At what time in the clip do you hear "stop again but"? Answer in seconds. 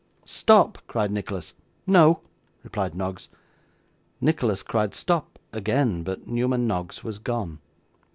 4.95-6.25